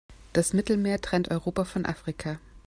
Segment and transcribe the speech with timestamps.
[0.33, 2.39] Das Mittelmeer trennt Europa von Afrika.